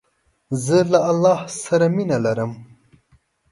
[0.63, 2.51] زه له الله ج سره مینه لرم.